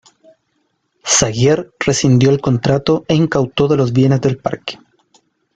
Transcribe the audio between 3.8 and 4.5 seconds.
bienes del